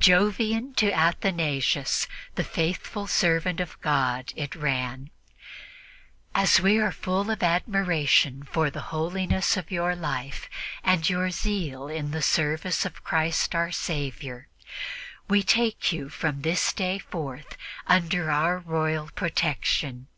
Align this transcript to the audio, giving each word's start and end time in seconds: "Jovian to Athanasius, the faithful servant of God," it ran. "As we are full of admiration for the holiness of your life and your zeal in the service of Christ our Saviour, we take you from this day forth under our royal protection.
"Jovian 0.00 0.74
to 0.78 0.92
Athanasius, 0.92 2.08
the 2.34 2.42
faithful 2.42 3.06
servant 3.06 3.60
of 3.60 3.80
God," 3.80 4.32
it 4.34 4.56
ran. 4.56 5.10
"As 6.34 6.58
we 6.60 6.80
are 6.80 6.90
full 6.90 7.30
of 7.30 7.40
admiration 7.40 8.42
for 8.42 8.68
the 8.68 8.80
holiness 8.90 9.56
of 9.56 9.70
your 9.70 9.94
life 9.94 10.50
and 10.82 11.08
your 11.08 11.30
zeal 11.30 11.86
in 11.86 12.10
the 12.10 12.20
service 12.20 12.84
of 12.84 13.04
Christ 13.04 13.54
our 13.54 13.70
Saviour, 13.70 14.48
we 15.28 15.44
take 15.44 15.92
you 15.92 16.08
from 16.08 16.42
this 16.42 16.72
day 16.72 16.98
forth 16.98 17.56
under 17.86 18.28
our 18.28 18.58
royal 18.58 19.08
protection. 19.14 20.08